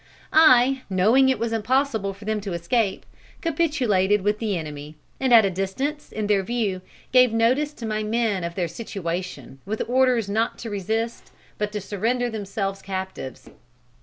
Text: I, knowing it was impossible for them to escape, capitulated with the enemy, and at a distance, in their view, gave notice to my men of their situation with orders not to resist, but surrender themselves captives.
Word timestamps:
I, 0.33 0.81
knowing 0.89 1.29
it 1.29 1.37
was 1.37 1.53
impossible 1.53 2.11
for 2.11 2.25
them 2.25 2.41
to 2.41 2.53
escape, 2.53 3.05
capitulated 3.39 4.23
with 4.23 4.39
the 4.39 4.57
enemy, 4.57 4.95
and 5.19 5.31
at 5.31 5.45
a 5.45 5.51
distance, 5.51 6.11
in 6.11 6.25
their 6.25 6.41
view, 6.41 6.81
gave 7.11 7.31
notice 7.31 7.71
to 7.73 7.85
my 7.85 8.01
men 8.01 8.43
of 8.43 8.55
their 8.55 8.67
situation 8.67 9.59
with 9.63 9.87
orders 9.87 10.27
not 10.27 10.57
to 10.57 10.71
resist, 10.71 11.29
but 11.59 11.79
surrender 11.83 12.31
themselves 12.31 12.81
captives. 12.81 13.51